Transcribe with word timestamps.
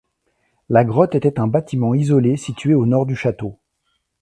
La 0.69 0.83
grotte 0.83 1.13
était 1.13 1.39
un 1.39 1.45
bâtiment 1.45 1.93
isolé 1.93 2.35
situé 2.35 2.73
au 2.73 2.87
nord 2.87 3.05
du 3.05 3.15
château. 3.15 3.59